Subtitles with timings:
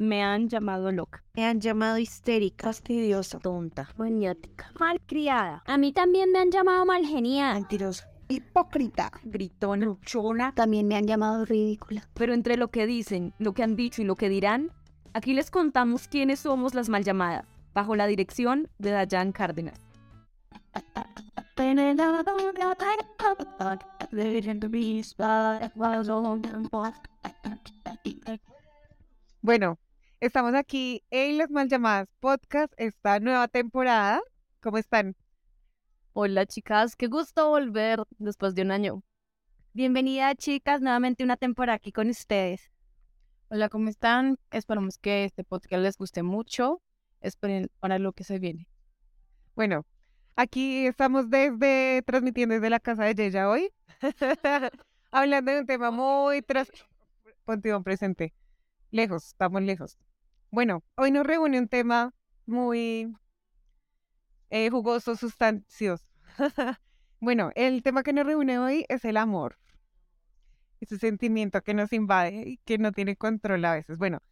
[0.00, 1.22] Me han llamado loca.
[1.34, 5.62] Me han llamado histérica, fastidiosa, tonta, maniática, malcriada.
[5.66, 7.52] A mí también me han llamado malgeniada.
[7.52, 10.54] mentirosa, hipócrita, gritona, luchona.
[10.54, 12.08] También me han llamado ridícula.
[12.14, 14.70] Pero entre lo que dicen, lo que han dicho y lo que dirán,
[15.12, 17.44] aquí les contamos quiénes somos las mal llamadas,
[17.74, 19.78] bajo la dirección de Dayan Cárdenas.
[29.42, 29.78] Bueno,
[30.20, 34.20] estamos aquí en Las Mal Llamadas Podcast, esta nueva temporada.
[34.60, 35.16] ¿Cómo están?
[36.12, 39.02] Hola chicas, qué gusto volver después de un año.
[39.72, 42.70] Bienvenida chicas, nuevamente una temporada aquí con ustedes.
[43.48, 44.38] Hola, ¿cómo están?
[44.50, 46.82] Esperamos que este podcast les guste mucho.
[47.22, 48.68] Esperen para lo que se viene.
[49.54, 49.86] Bueno,
[50.36, 53.70] aquí estamos desde, transmitiendo desde la casa de Yeya hoy,
[55.10, 56.70] hablando de un tema muy tras...
[57.46, 58.34] Ponte presente.
[58.90, 59.96] Lejos, estamos lejos.
[60.52, 62.12] Bueno, hoy nos reúne un tema
[62.44, 63.14] muy
[64.50, 66.04] eh, jugoso, sustancioso.
[67.20, 69.58] bueno, el tema que nos reúne hoy es el amor.
[70.80, 73.96] Ese sentimiento que nos invade y que no tiene control a veces.
[73.96, 74.22] Bueno,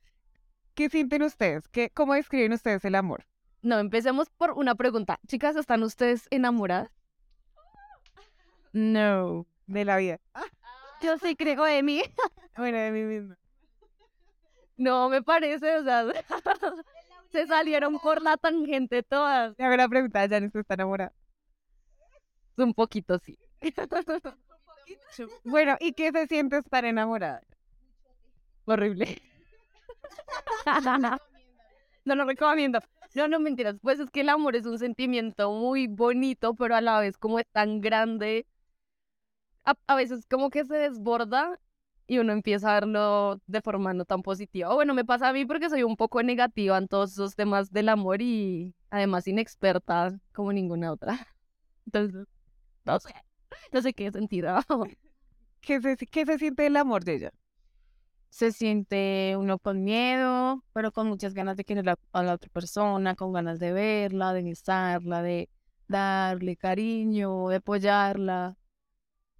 [0.75, 1.69] ¿qué sienten ustedes?
[1.69, 3.25] ¿Qué, ¿Cómo describen ustedes el amor?
[3.63, 5.21] No, empecemos por una pregunta.
[5.29, 6.91] Chicas, ¿están ustedes enamoradas?
[8.73, 10.19] No, de la vida.
[11.01, 12.03] Yo sí creo de mí.
[12.57, 13.39] Bueno, de mí misma.
[14.79, 16.07] No, me parece, o sea,
[17.33, 19.55] se salieron por la tangente todas.
[19.59, 21.13] Ya la pregunta, ¿ya no está enamorada?
[22.57, 23.39] Un poquito, sí.
[25.45, 27.43] Bueno, ¿y qué se siente estar enamorada?
[28.67, 29.19] Horrible.
[32.05, 32.81] No lo recomiendo.
[33.15, 33.77] No, no mentiras.
[33.83, 37.39] Pues es que el amor es un sentimiento muy bonito, pero a la vez como
[37.39, 38.47] es tan grande,
[39.65, 41.59] a, a veces como que se desborda
[42.09, 44.71] y uno empieza a verlo de forma no tan positiva.
[44.71, 47.71] O bueno, me pasa a mí porque soy un poco negativa en todos esos temas
[47.71, 51.29] del amor y además inexperta como ninguna otra.
[51.87, 52.27] Entonces,
[52.85, 53.15] no sé,
[53.73, 54.59] no sé qué sentido.
[55.61, 57.33] ¿Qué se, qué se siente el amor de ella?
[58.31, 63.17] Se siente uno con miedo, pero con muchas ganas de querer a la otra persona,
[63.17, 65.51] con ganas de verla, de besarla, de
[65.89, 68.57] darle cariño, de apoyarla.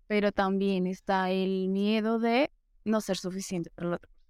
[0.07, 2.51] Pero también está el miedo de
[2.89, 4.29] no ser suficiente para la otra persona.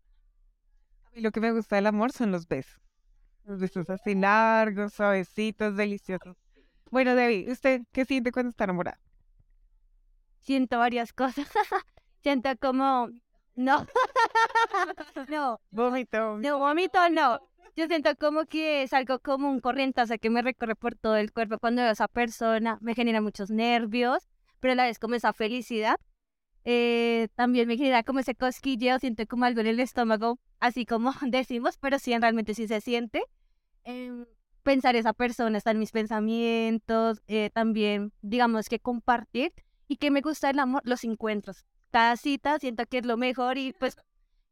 [1.04, 2.80] A mí lo que me gusta del amor son los besos.
[3.44, 6.36] Los besos así largos, suavecitos, deliciosos.
[6.90, 9.00] Bueno, Debbie, ¿usted qué siente cuando está enamorada?
[10.40, 11.46] Siento varias cosas.
[12.22, 13.08] Siento como...
[13.54, 13.86] No.
[15.28, 15.60] no.
[15.70, 16.38] Vómito.
[16.38, 17.40] No, vómito no.
[17.76, 21.32] Yo siento como que es algo como un corrientazo que me recorre por todo el
[21.32, 22.78] cuerpo cuando veo a esa persona.
[22.80, 24.28] Me genera muchos nervios,
[24.60, 25.96] pero a la vez como esa felicidad.
[26.70, 31.12] Eh, también me genera como ese cosquilleo, siento como algo en el estómago, así como
[31.26, 33.22] decimos, pero sí, realmente sí se siente.
[33.84, 34.26] Eh,
[34.64, 39.54] pensar esa persona está en mis pensamientos, eh, también digamos que compartir
[39.86, 41.64] y que me gusta el amor, los encuentros.
[41.90, 43.96] Cada cita siento que es lo mejor y pues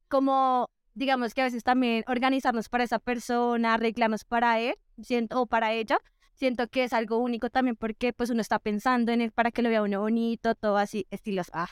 [0.08, 5.46] como digamos que a veces también organizarnos para esa persona, arreglarnos para él siento, o
[5.46, 5.98] para ella,
[6.32, 9.60] siento que es algo único también porque pues uno está pensando en él para que
[9.60, 11.68] lo vea uno bonito, todo así, estilos, ah,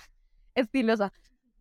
[0.54, 1.12] estilosa.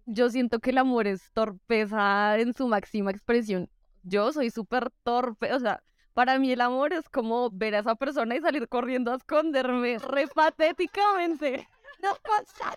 [0.05, 3.69] Yo siento que el amor es torpeza en su máxima expresión.
[4.03, 5.81] Yo soy súper torpe, o sea,
[6.13, 9.97] para mí el amor es como ver a esa persona y salir corriendo a esconderme
[9.99, 11.67] re patéticamente.
[12.03, 12.75] No pasa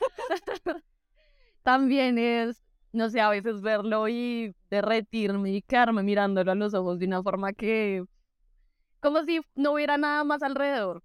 [1.62, 6.98] También es, no sé, a veces verlo y derretirme y quedarme mirándolo a los ojos
[6.98, 8.04] de una forma que,
[9.00, 11.02] como si no hubiera nada más alrededor,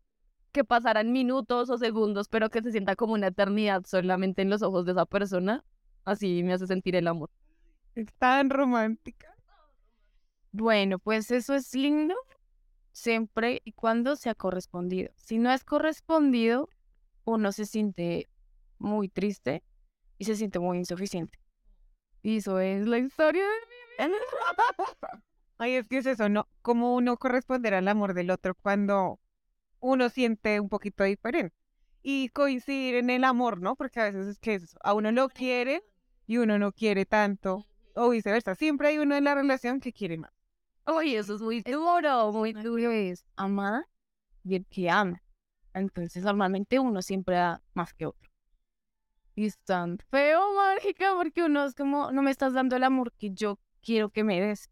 [0.52, 4.62] que pasaran minutos o segundos, pero que se sienta como una eternidad solamente en los
[4.62, 5.64] ojos de esa persona.
[6.06, 7.30] Así me hace sentir el amor.
[7.96, 9.36] Es tan romántica.
[10.52, 12.16] Bueno, pues eso es lindo
[12.92, 15.12] siempre y cuando sea correspondido.
[15.16, 16.70] Si no es correspondido,
[17.26, 18.30] uno se siente
[18.80, 19.64] muy triste
[20.18, 21.40] y se siente muy insuficiente.
[22.22, 24.20] Y eso es la historia de mi vida.
[25.58, 26.48] Ay, es que es eso, ¿no?
[26.62, 29.20] ¿Cómo uno corresponderá al amor del otro cuando
[29.80, 31.56] uno siente un poquito diferente?
[32.02, 33.76] Y coincidir en el amor, ¿no?
[33.76, 35.84] Porque a veces es que a uno lo quiere
[36.28, 37.66] y uno no quiere tanto,
[37.96, 38.56] o viceversa.
[38.56, 40.32] Siempre hay uno en la relación que quiere más.
[40.86, 42.92] Oye, eso es muy duro, muy duro.
[42.92, 43.86] Es amar
[44.44, 45.22] y el que ama.
[45.74, 48.30] Entonces, normalmente uno siempre da más que otro.
[49.36, 53.14] Y es tan feo, mágica, porque uno es como, no me estás dando el amor
[53.14, 54.70] que yo quiero que me des.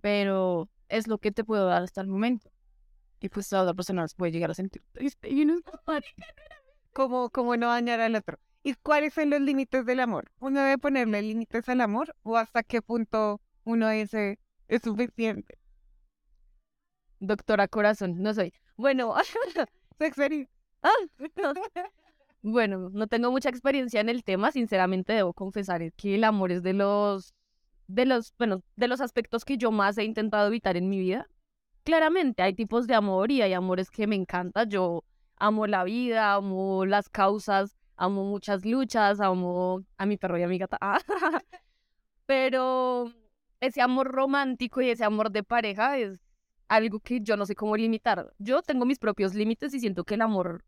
[0.00, 2.50] Pero es lo que te puedo dar hasta el momento.
[3.20, 5.62] Y pues la otra persona se puede llegar a sentir triste y no es
[6.92, 8.38] ¿Cómo, cómo no dañar al otro?
[8.62, 10.30] ¿Y cuáles son los límites del amor?
[10.40, 15.58] ¿Uno debe ponerle límites al amor o hasta qué punto uno dice es suficiente?
[17.20, 18.52] Doctora Corazón, no soy.
[18.76, 19.14] Bueno,
[19.98, 20.52] experiencia.
[22.42, 26.62] bueno, no tengo mucha experiencia en el tema, sinceramente debo confesar que el amor es
[26.62, 27.34] de los
[27.88, 31.28] de los, bueno, de los aspectos que yo más he intentado evitar en mi vida.
[31.86, 34.68] Claramente hay tipos de amor y hay amores que me encantan.
[34.68, 35.04] Yo
[35.36, 40.48] amo la vida, amo las causas, amo muchas luchas, amo a mi perro y a
[40.48, 40.78] mi gata.
[42.26, 43.12] Pero
[43.60, 46.18] ese amor romántico y ese amor de pareja es
[46.66, 48.34] algo que yo no sé cómo limitar.
[48.40, 50.64] Yo tengo mis propios límites y siento que el amor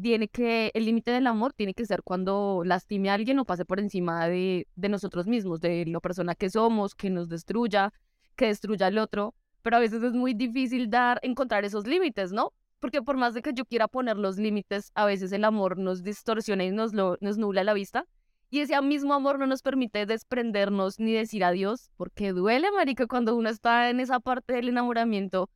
[0.00, 3.64] tiene que, el límite del amor tiene que ser cuando lastime a alguien o pase
[3.64, 7.92] por encima de, de nosotros mismos, de la persona que somos, que nos destruya,
[8.36, 9.34] que destruya al otro.
[9.62, 12.52] Pero a veces es muy difícil dar, encontrar esos límites, ¿no?
[12.78, 16.02] Porque por más de que yo quiera poner los límites, a veces el amor nos
[16.02, 18.06] distorsiona y nos, lo, nubla la vista.
[18.48, 23.36] Y ese mismo amor no nos permite desprendernos ni decir adiós, porque duele, marica, cuando
[23.36, 25.48] uno está en esa parte del enamoramiento,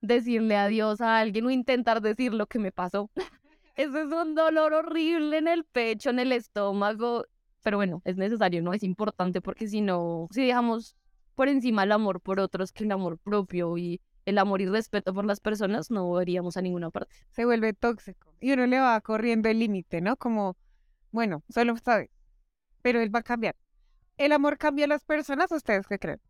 [0.00, 3.10] decirle adiós a alguien o intentar decir lo que me pasó.
[3.76, 7.24] Ese es un dolor horrible en el pecho, en el estómago.
[7.62, 8.74] Pero bueno, es necesario, ¿no?
[8.74, 10.96] Es importante porque si no, si dejamos
[11.34, 15.12] por encima el amor por otros que el amor propio y el amor y respeto
[15.12, 17.14] por las personas, no iríamos a ninguna parte.
[17.30, 20.16] Se vuelve tóxico y uno le va corriendo el límite, ¿no?
[20.16, 20.56] Como,
[21.10, 22.10] bueno, solo sabe,
[22.82, 23.56] pero él va a cambiar.
[24.18, 25.50] ¿El amor cambia a las personas?
[25.50, 26.20] ¿Ustedes qué creen?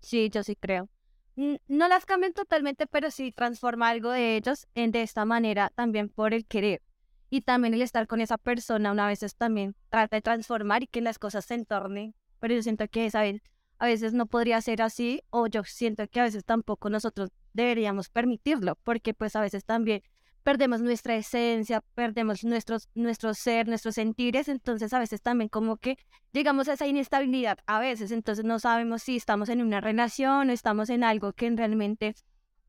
[0.00, 0.88] Sí, yo sí creo.
[1.36, 6.08] No las cambian totalmente, pero sí transforma algo de ellos en de esta manera también
[6.08, 6.82] por el querer.
[7.28, 11.02] Y también el estar con esa persona una vez también trata de transformar y que
[11.02, 12.14] las cosas se entornen.
[12.40, 13.42] Pero yo siento que ¿sabes?
[13.78, 18.08] A veces no podría ser así o yo siento que a veces tampoco nosotros deberíamos
[18.08, 20.02] permitirlo porque pues a veces también
[20.42, 25.98] perdemos nuestra esencia, perdemos nuestros, nuestro ser, nuestros sentires, entonces a veces también como que
[26.32, 30.52] llegamos a esa inestabilidad a veces, entonces no sabemos si estamos en una relación o
[30.52, 32.14] estamos en algo que realmente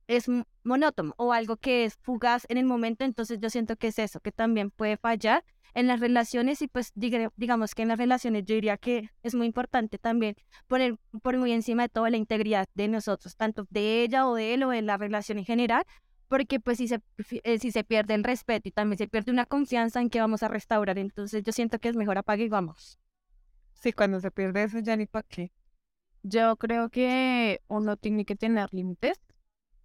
[0.07, 0.25] es
[0.63, 4.19] monótono o algo que es fugaz en el momento, entonces yo siento que es eso,
[4.19, 5.43] que también puede fallar
[5.73, 9.35] en las relaciones y pues diga- digamos que en las relaciones yo diría que es
[9.35, 10.35] muy importante también
[10.67, 14.53] poner por muy encima de todo la integridad de nosotros, tanto de ella o de
[14.53, 15.83] él o de la relación en general,
[16.27, 16.99] porque pues si se,
[17.43, 20.43] eh, si se pierde el respeto y también se pierde una confianza en que vamos
[20.43, 22.99] a restaurar, entonces yo siento que es mejor apague y vamos.
[23.73, 25.51] Sí, cuando se pierde eso ya ni para qué.
[26.23, 29.21] Yo creo que uno tiene que tener límites,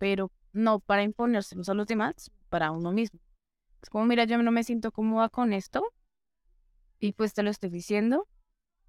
[0.03, 3.21] pero no para imponérselos a los demás, para uno mismo.
[3.81, 5.85] Es como, mira, yo no me siento cómoda con esto
[6.99, 8.27] y pues te lo estoy diciendo,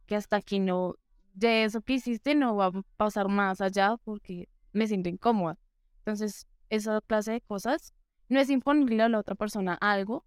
[0.08, 0.96] que hasta aquí no,
[1.36, 5.60] de eso que hiciste no va a pasar más allá porque me siento incómoda.
[6.00, 7.94] Entonces, esa clase de cosas
[8.28, 10.26] no es imponerle a la otra persona algo,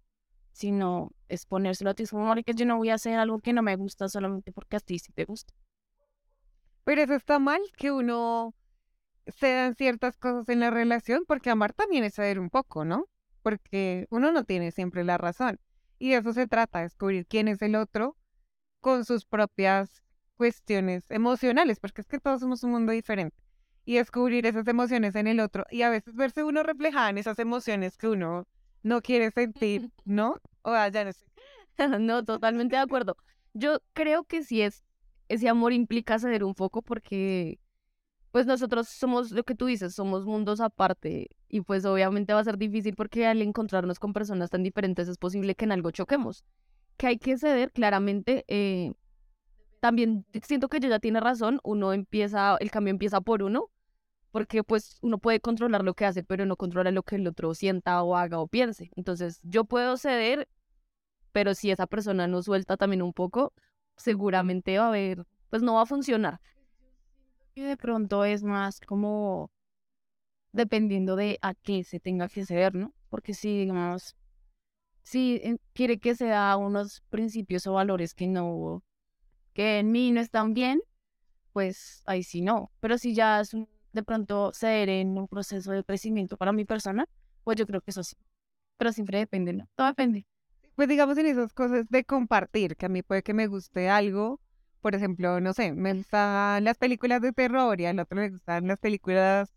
[0.53, 2.03] sino es ponérselo a ti.
[2.03, 4.77] Es como, que yo no voy a hacer algo que no me gusta solamente porque
[4.77, 5.53] a ti sí te gusta.
[6.85, 8.53] Pero eso está mal que uno
[9.35, 13.05] se dan ciertas cosas en la relación, porque amar también es saber un poco, ¿no?
[13.41, 15.59] Porque uno no tiene siempre la razón.
[15.99, 18.17] Y de eso se trata, descubrir quién es el otro
[18.81, 20.03] con sus propias
[20.37, 23.35] cuestiones emocionales, porque es que todos somos un mundo diferente.
[23.85, 27.39] Y descubrir esas emociones en el otro y a veces verse uno reflejada en esas
[27.39, 28.45] emociones que uno
[28.83, 30.37] no quiere sentir, ¿no?
[30.61, 31.25] O sea, ya no sé.
[31.99, 33.15] no, totalmente de acuerdo.
[33.53, 34.83] Yo creo que sí es,
[35.29, 37.59] ese amor implica ceder un poco porque,
[38.31, 42.43] pues nosotros somos lo que tú dices, somos mundos aparte y pues obviamente va a
[42.43, 46.43] ser difícil porque al encontrarnos con personas tan diferentes es posible que en algo choquemos.
[46.97, 48.43] Que hay que ceder, claramente.
[48.47, 48.93] eh,
[49.79, 53.69] también siento que ella tiene razón, uno empieza, el cambio empieza por uno,
[54.31, 57.53] porque pues uno puede controlar lo que hace, pero no controla lo que el otro
[57.53, 58.91] sienta o haga o piense.
[58.95, 60.49] Entonces yo puedo ceder
[61.37, 63.53] pero si esa persona no suelta también un poco,
[63.95, 66.39] seguramente va a haber, pues no va a funcionar.
[67.57, 69.49] Y de pronto es más como
[70.51, 72.93] dependiendo de a qué se tenga que ceder, ¿no?
[73.09, 74.15] Porque si, digamos,
[75.03, 78.83] si eh, quiere que se da unos principios o valores que no,
[79.53, 80.81] que en mí no están bien,
[81.53, 82.71] pues ahí sí no.
[82.79, 86.65] Pero si ya es un- de pronto ceder en un proceso de crecimiento para mi
[86.65, 87.07] persona,
[87.43, 88.15] pues yo creo que eso sí.
[88.77, 89.67] Pero siempre depende, ¿no?
[89.75, 90.27] Todo depende.
[90.75, 94.41] Pues digamos en esas cosas de compartir, que a mí puede que me guste algo,
[94.87, 98.67] por ejemplo, no sé, me gustan las películas de terror y al otro le gustan
[98.69, 99.53] las películas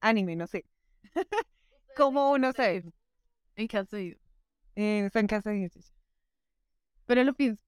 [0.00, 0.64] anime, no sé.
[1.98, 2.82] Como uno se
[3.56, 4.18] ¿En has oído?
[4.74, 5.54] eh, son casas
[7.04, 7.62] Pero lo pienso.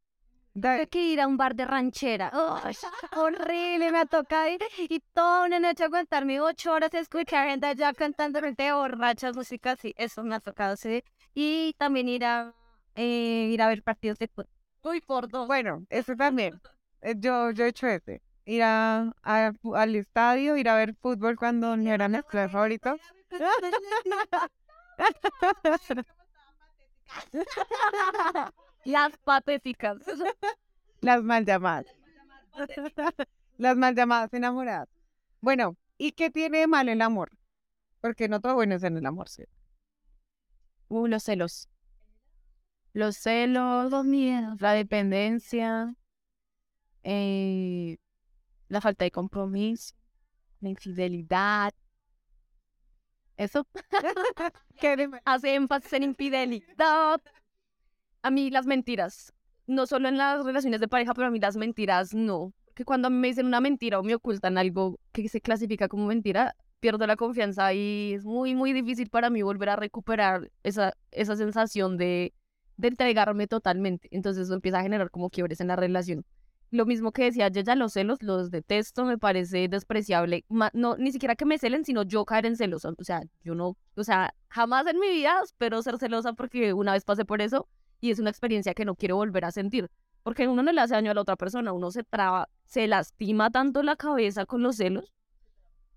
[0.55, 2.31] Da- que ir a un bar de ranchera.
[2.33, 2.75] ¡Ay,
[3.15, 7.93] horrible, me ha tocado ir y toda una noche aguantarme ocho horas escuchar gente allá
[7.93, 9.93] cantando gente borrachas, música así.
[9.99, 11.03] Eso me ha tocado, sí.
[11.35, 12.55] Y también ir a,
[12.95, 14.49] eh, ir a ver partidos de fútbol.
[14.83, 15.47] Uy, por dos.
[15.47, 16.59] Bueno, eso también.
[17.03, 18.23] Eh, Yo, yo he hecho ese.
[18.45, 22.97] Ir a, a- al estadio, ir a ver fútbol cuando no era mi club favorito.
[28.85, 29.99] Las patéticas.
[31.01, 31.87] Las mal llamadas.
[33.59, 34.89] Las mal llamadas enamoradas.
[35.41, 37.31] Bueno, ¿y qué tiene de malo el amor?
[38.01, 39.45] Porque no todo bueno es en el amor, ¿sí?
[40.89, 41.69] Uh, los celos.
[42.93, 45.95] Los celos, los miedos, la dependencia,
[47.09, 47.99] eh,
[48.69, 49.95] la falta de compromiso,
[50.61, 51.73] la infidelidad.
[53.37, 53.65] Eso.
[55.25, 57.21] Hace énfasis en infidelidad.
[58.23, 59.33] A mí las mentiras.
[59.69, 62.53] No solo en las relaciones de pareja, pero a mí las mentiras no.
[62.75, 65.87] Que cuando a mí me dicen una mentira o me ocultan algo que se clasifica
[65.89, 70.51] como mentira, pierdo la confianza y es muy, muy difícil para mí volver a recuperar
[70.65, 72.35] esa, esa sensación de,
[72.77, 74.09] de entregarme totalmente.
[74.11, 76.25] Entonces eso empieza a generar como quiebres en la relación.
[76.71, 80.45] Lo mismo que decía ya los celos, los detesto, me parece despreciable.
[80.49, 82.85] Ma- no, ni siquiera que me celen, sino yo caer en celos.
[82.85, 86.93] O sea, yo no, o sea, jamás en mi vida espero ser celosa porque una
[86.93, 87.69] vez pasé por eso
[88.01, 89.89] y es una experiencia que no quiero volver a sentir.
[90.23, 93.51] Porque uno no le hace daño a la otra persona, uno se traba, se lastima
[93.51, 95.13] tanto la cabeza con los celos,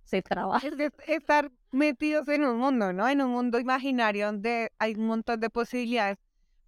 [0.04, 0.60] se traba.
[0.60, 3.08] Es es estar metidos en un mundo, ¿no?
[3.08, 6.18] En un mundo imaginario donde hay un montón de posibilidades.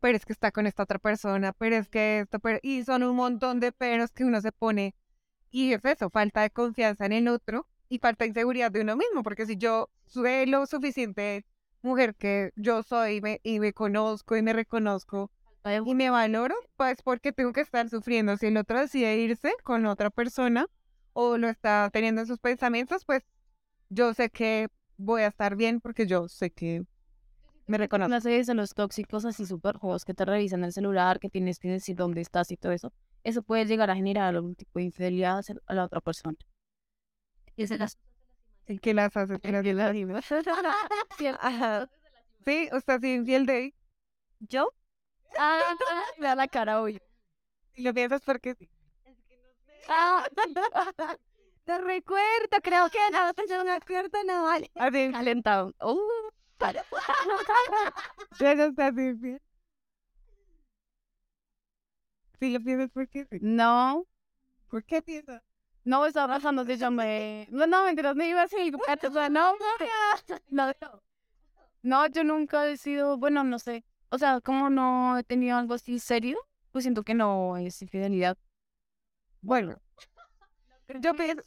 [0.01, 2.59] Pero es que está con esta otra persona, pero es que esto, pero...
[2.61, 4.95] y son un montón de peros que uno se pone.
[5.51, 8.97] Y es eso, falta de confianza en el otro y falta de inseguridad de uno
[8.97, 11.45] mismo, porque si yo soy lo suficiente
[11.81, 15.31] mujer que yo soy y me, y me conozco y me reconozco
[15.85, 18.35] y me valoro, pues porque tengo que estar sufriendo.
[18.37, 20.67] Si el otro decide irse con otra persona
[21.13, 23.23] o lo está teniendo en sus pensamientos, pues
[23.89, 26.83] yo sé que voy a estar bien porque yo sé que
[27.67, 28.09] me reconozco.
[28.09, 31.69] Clase de celos tóxicos así súper juegos que te revisan el celular, que tienes que
[31.69, 32.91] decir dónde estás y todo eso.
[33.23, 36.35] Eso puede llegar a generar algún tipo de infidelidad hacia- a la otra persona.
[37.55, 37.97] Y se las-
[38.67, 39.39] ¿Y qué las hace?
[39.65, 40.31] ¿Qué las
[41.39, 41.89] Ajá.
[42.45, 43.73] Sí, usted es infiel de.
[44.39, 44.73] ¿Yo?
[45.37, 45.75] Ah,
[46.17, 46.99] me da la cara hoy.
[47.73, 48.69] Si lo piensas porque sí.
[49.87, 50.27] Ah,
[51.65, 54.71] te recuerdo, creo que no, no me acuerdo, no vale.
[54.75, 55.73] Así, Calentado.
[55.81, 55.99] Uh,
[56.61, 56.85] para.
[58.39, 58.93] ya no estás.
[62.39, 63.39] Si lo piensas porque sí.
[63.41, 64.05] No,
[64.69, 65.41] ¿Por qué piensas?
[65.83, 67.47] no estaba pasando si yo me...
[67.51, 69.53] No, no, mentiras, me iba a decir, o sea, no,
[70.49, 71.01] no, no.
[71.83, 73.83] No, yo nunca he sido, bueno, no sé.
[74.09, 76.37] O sea, como no he tenido algo así serio,
[76.71, 78.37] pues siento que no es infidelidad.
[79.41, 79.81] Bueno,
[81.01, 81.43] yo pienso...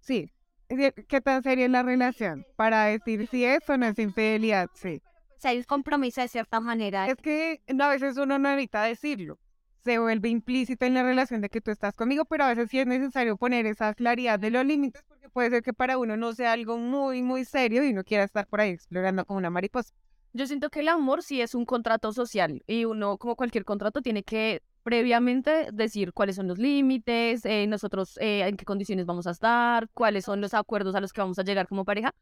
[0.00, 0.30] Sí.
[0.68, 2.44] ¿Qué- ¿Qué tan seria es la relación?
[2.56, 5.00] Para decir si eso no es infidelidad, sí.
[5.36, 7.06] O sea, hay un compromiso de cierta manera.
[7.06, 9.38] Es que no, a veces uno no necesita decirlo.
[9.84, 12.78] Se vuelve implícito en la relación de que tú estás conmigo, pero a veces sí
[12.80, 16.32] es necesario poner esa claridad de los límites porque puede ser que para uno no
[16.34, 19.94] sea algo muy, muy serio y uno quiera estar por ahí explorando como una mariposa.
[20.34, 24.02] Yo siento que el amor sí es un contrato social y uno, como cualquier contrato,
[24.02, 29.26] tiene que previamente decir cuáles son los límites, eh, nosotros eh, en qué condiciones vamos
[29.26, 32.14] a estar, cuáles son los acuerdos a los que vamos a llegar como pareja,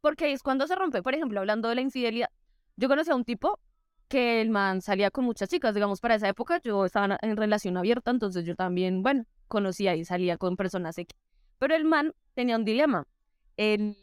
[0.00, 2.28] porque es cuando se rompe, por ejemplo, hablando de la infidelidad.
[2.76, 3.58] Yo conocí a un tipo
[4.06, 7.76] que el man salía con muchas chicas, digamos, para esa época yo estaba en relación
[7.76, 11.18] abierta, entonces yo también, bueno, conocía y salía con personas X.
[11.58, 13.08] Pero el man tenía un dilema.
[13.56, 13.96] Él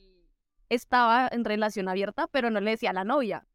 [0.67, 3.47] estaba en relación abierta, pero no le decía a la novia.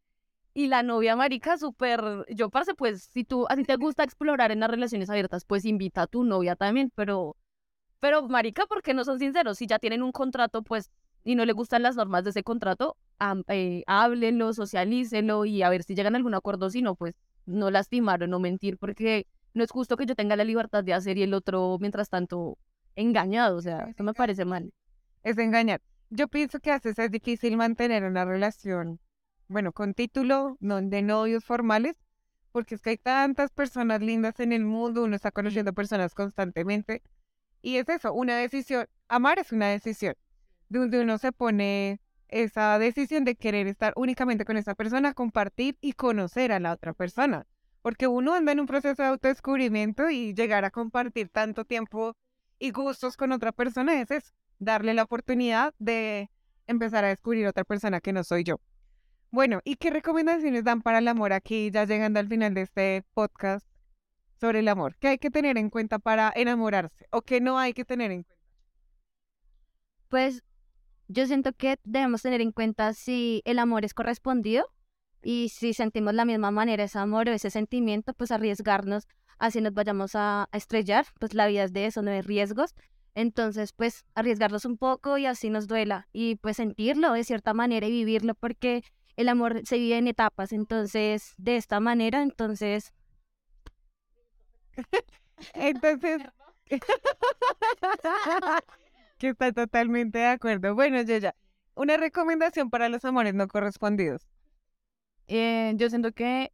[0.56, 4.52] Y la novia marica súper, yo parce, pues si tú, a ti te gusta explorar
[4.52, 7.36] en las relaciones abiertas, pues invita a tu novia también, pero,
[8.00, 9.58] pero marica, ¿por qué no son sinceros?
[9.58, 10.90] Si ya tienen un contrato, pues,
[11.24, 15.70] y no le gustan las normas de ese contrato, am- eh, háblenlo, socialícenlo y a
[15.70, 17.14] ver si llegan a algún acuerdo, si no, pues,
[17.46, 20.94] no lastimar o no mentir, porque no es justo que yo tenga la libertad de
[20.94, 22.58] hacer y el otro, mientras tanto,
[22.96, 24.72] engañado, o sea, eso me parece mal.
[25.24, 25.80] Es engañar.
[26.10, 29.00] Yo pienso que a veces es difícil mantener una relación,
[29.48, 31.96] bueno, con título, no de novios formales,
[32.52, 37.02] porque es que hay tantas personas lindas en el mundo, uno está conociendo personas constantemente.
[37.62, 38.86] Y es eso, una decisión.
[39.08, 40.14] Amar es una decisión,
[40.68, 45.92] donde uno se pone esa decisión de querer estar únicamente con esa persona, compartir y
[45.92, 47.46] conocer a la otra persona.
[47.82, 52.16] Porque uno anda en un proceso de autodescubrimiento y llegar a compartir tanto tiempo
[52.58, 56.30] y gustos con otra persona es eso, darle la oportunidad de
[56.66, 58.60] empezar a descubrir otra persona que no soy yo.
[59.34, 63.02] Bueno, ¿y qué recomendaciones dan para el amor aquí, ya llegando al final de este
[63.14, 63.66] podcast
[64.40, 64.94] sobre el amor?
[65.00, 68.22] ¿Qué hay que tener en cuenta para enamorarse o qué no hay que tener en
[68.22, 68.44] cuenta?
[70.08, 70.44] Pues
[71.08, 74.66] yo siento que debemos tener en cuenta si el amor es correspondido
[75.20, 79.74] y si sentimos la misma manera ese amor o ese sentimiento, pues arriesgarnos así nos
[79.74, 82.76] vayamos a, a estrellar, pues la vida es de eso, no de riesgos.
[83.16, 87.88] Entonces, pues arriesgarnos un poco y así nos duela y pues sentirlo de cierta manera
[87.88, 88.84] y vivirlo porque
[89.16, 92.92] el amor se vive en etapas, entonces de esta manera, entonces
[95.54, 96.22] Entonces,
[99.18, 100.74] que está totalmente de acuerdo.
[100.74, 101.34] Bueno, ya,
[101.74, 104.26] una recomendación para los amores no correspondidos.
[105.26, 106.52] Eh, yo siento que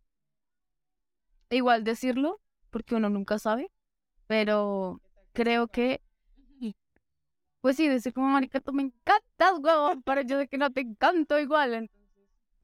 [1.51, 2.41] igual decirlo,
[2.71, 3.71] porque uno nunca sabe,
[4.27, 5.01] pero
[5.33, 6.01] creo que,
[7.61, 10.81] pues sí, decir como marica, tú me encantas, huevón, pero yo sé que no te
[10.83, 11.91] encanto igual.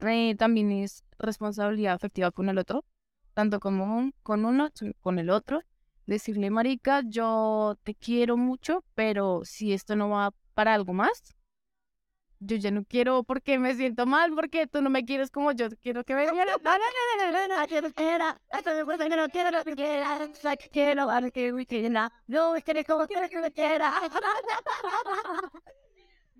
[0.01, 2.85] Eh, también es responsabilidad afectiva con el otro,
[3.33, 4.69] tanto como con uno,
[5.01, 5.61] con el otro.
[6.05, 11.35] Decirle, marica, yo te quiero mucho, pero si esto no va para algo más,
[12.39, 15.69] yo ya no quiero porque me siento mal, porque tú no me quieres como yo
[15.81, 16.55] quiero que me quieras.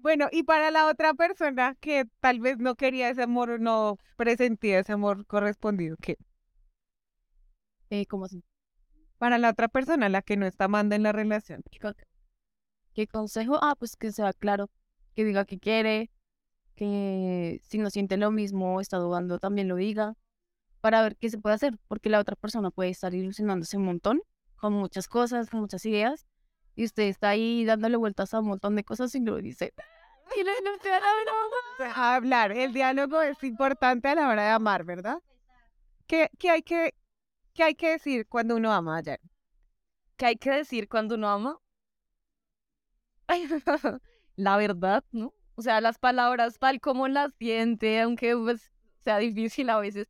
[0.08, 4.80] Bueno, y para la otra persona que tal vez no quería ese amor no presentía
[4.80, 6.16] ese amor correspondido, ¿qué?
[7.90, 8.42] Eh, ¿Cómo así?
[9.18, 11.62] Para la otra persona, la que no está amando en la relación.
[11.70, 11.96] ¿Qué, con-
[12.94, 13.60] qué consejo?
[13.62, 14.70] Ah, pues que sea claro,
[15.14, 16.10] que diga que quiere,
[16.76, 20.14] que si no siente lo mismo, está dudando, también lo diga,
[20.80, 24.22] para ver qué se puede hacer, porque la otra persona puede estar ilusionándose un montón,
[24.56, 26.26] con muchas cosas, con muchas ideas,
[26.78, 29.74] y usted está ahí dándole vueltas a un montón de cosas y lo dice.
[30.36, 31.56] "Y no, no te hará broma".
[31.80, 35.22] Deja hablar, el diálogo es importante a la hora de amar, ¿verdad?
[36.08, 36.94] ¿Qué, qué hay, que,
[37.54, 39.20] qué hay que decir cuando uno ama ayer?
[40.16, 41.60] ¿Qué hay que decir cuando uno ama?
[43.28, 43.48] Ay,
[44.36, 45.34] la verdad, ¿no?
[45.56, 48.72] O sea, las palabras tal como las siente, aunque pues,
[49.04, 50.08] sea difícil a veces.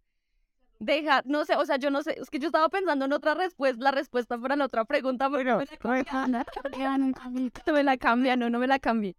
[0.79, 3.33] Deja, no sé, o sea, yo no sé, es que yo estaba pensando en otra
[3.33, 5.59] respuesta, la respuesta para la otra pregunta, pero
[7.65, 9.15] no me la cambia, no, no me la cambié.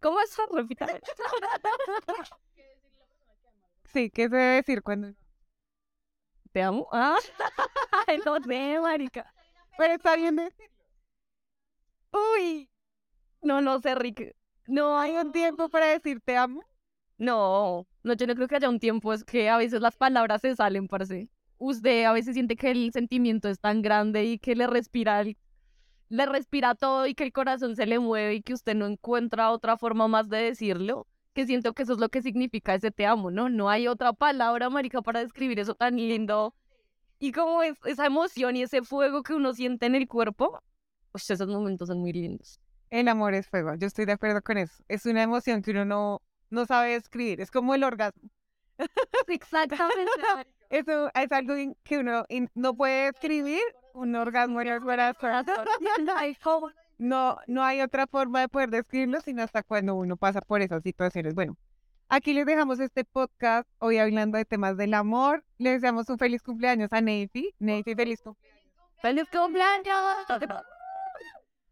[0.00, 0.36] ¿Cómo es?
[0.52, 0.86] Repita.
[3.92, 5.12] Sí, ¿qué se debe decir cuando
[6.52, 6.86] ¿Te amo?
[6.92, 7.18] Ah,
[8.26, 9.32] no sé, marica.
[9.76, 10.70] Pero está bien decir.
[12.12, 12.68] Uy,
[13.42, 14.36] no, no sé, Rick.
[14.68, 16.62] No hay ¿Hay un tiempo para decir te amo?
[17.18, 20.42] No, no, yo no creo que haya un tiempo, es que a veces las palabras
[20.42, 21.30] se salen, parce.
[21.58, 25.36] Usted a veces siente que el sentimiento es tan grande y que le respira, el-
[26.10, 29.50] le respira todo y que el corazón se le mueve y que usted no encuentra
[29.50, 33.06] otra forma más de decirlo, que siento que eso es lo que significa ese te
[33.06, 33.48] amo, ¿no?
[33.48, 36.54] No hay otra palabra, marica, para describir eso tan lindo.
[37.20, 40.60] Y como es, esa emoción y ese fuego que uno siente en el cuerpo,
[41.12, 42.60] pues esos momentos son muy lindos.
[42.90, 44.82] El amor es fuego, yo estoy de acuerdo con eso.
[44.88, 48.30] Es una emoción que uno no, no sabe describir, es como el orgasmo.
[49.28, 50.10] Exactamente.
[50.70, 53.62] Eso es algo que uno no puede describir,
[53.94, 55.44] un orgasmo en el corazón.
[56.98, 60.82] No, no hay otra forma de poder describirlo sino hasta cuando uno pasa por esas
[60.82, 61.34] situaciones.
[61.34, 61.56] Bueno,
[62.08, 65.42] aquí les dejamos este podcast hoy hablando de temas del amor.
[65.56, 67.54] Les deseamos un feliz cumpleaños a Neifi.
[67.58, 68.60] Neifi, feliz cumpleaños.
[69.00, 69.96] ¡Feliz cumpleaños!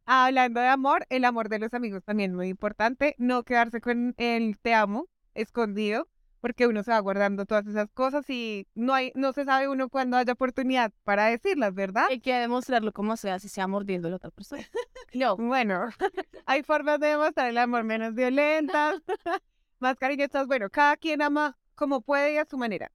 [0.06, 3.14] Hablando de amor, el amor de los amigos también muy importante.
[3.18, 6.08] No quedarse con el te amo escondido,
[6.40, 9.88] porque uno se va guardando todas esas cosas y no hay, no se sabe uno
[9.88, 12.06] cuándo haya oportunidad para decirlas, ¿verdad?
[12.08, 14.62] Hay que demostrarlo como sea, si sea mordiendo a la otra persona.
[15.14, 15.88] No, Bueno,
[16.46, 18.96] hay formas de demostrar el amor menos violentas,
[19.78, 20.46] más cariñosas.
[20.46, 22.92] Bueno, cada quien ama como puede y a su manera.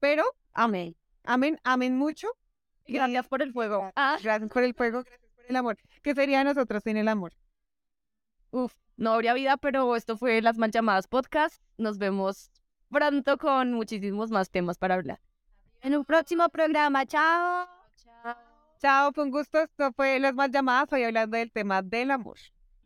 [0.00, 0.96] Pero, amén.
[1.24, 2.28] amen, amen mucho.
[2.86, 3.90] Gracias por el fuego.
[3.94, 5.78] Ah, Gracias por el fuego, gracias por el amor.
[6.02, 7.32] ¿Qué sería de nosotros sin el amor?
[8.50, 11.62] Uf, no habría vida, pero esto fue Las Mal Llamadas Podcast.
[11.78, 12.50] Nos vemos
[12.90, 15.20] pronto con muchísimos más temas para hablar.
[15.82, 17.66] en un próximo programa, chao.
[18.78, 19.58] Chao, fue un gusto.
[19.58, 20.92] Esto fue Las Más Llamadas.
[20.92, 22.38] Hoy hablando del tema del amor.